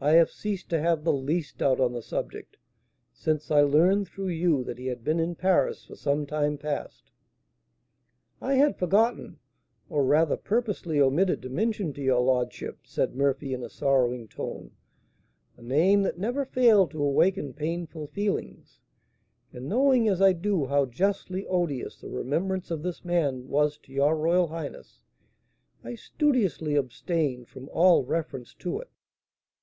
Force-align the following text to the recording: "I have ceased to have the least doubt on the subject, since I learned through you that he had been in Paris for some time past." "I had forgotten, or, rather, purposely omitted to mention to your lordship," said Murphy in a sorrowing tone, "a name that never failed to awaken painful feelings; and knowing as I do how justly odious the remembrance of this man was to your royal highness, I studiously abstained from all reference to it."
"I 0.00 0.14
have 0.14 0.28
ceased 0.30 0.70
to 0.70 0.80
have 0.80 1.04
the 1.04 1.12
least 1.12 1.58
doubt 1.58 1.78
on 1.78 1.92
the 1.92 2.02
subject, 2.02 2.56
since 3.12 3.48
I 3.48 3.60
learned 3.60 4.08
through 4.08 4.30
you 4.30 4.64
that 4.64 4.76
he 4.76 4.88
had 4.88 5.04
been 5.04 5.20
in 5.20 5.36
Paris 5.36 5.84
for 5.84 5.94
some 5.94 6.26
time 6.26 6.58
past." 6.58 7.12
"I 8.40 8.54
had 8.54 8.76
forgotten, 8.76 9.38
or, 9.88 10.04
rather, 10.04 10.36
purposely 10.36 11.00
omitted 11.00 11.42
to 11.42 11.48
mention 11.48 11.92
to 11.92 12.02
your 12.02 12.18
lordship," 12.22 12.80
said 12.82 13.14
Murphy 13.14 13.54
in 13.54 13.62
a 13.62 13.68
sorrowing 13.70 14.26
tone, 14.26 14.72
"a 15.56 15.62
name 15.62 16.02
that 16.02 16.18
never 16.18 16.44
failed 16.44 16.90
to 16.90 17.00
awaken 17.02 17.52
painful 17.54 18.08
feelings; 18.08 18.80
and 19.52 19.68
knowing 19.68 20.08
as 20.08 20.20
I 20.20 20.32
do 20.32 20.66
how 20.66 20.86
justly 20.86 21.46
odious 21.46 22.00
the 22.00 22.08
remembrance 22.10 22.72
of 22.72 22.82
this 22.82 23.04
man 23.04 23.46
was 23.46 23.78
to 23.78 23.92
your 23.92 24.16
royal 24.16 24.48
highness, 24.48 25.04
I 25.84 25.94
studiously 25.94 26.74
abstained 26.74 27.46
from 27.48 27.68
all 27.68 28.02
reference 28.04 28.54
to 28.54 28.80
it." 28.80 28.88